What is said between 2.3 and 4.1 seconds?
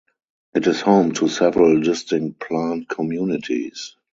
plant communities.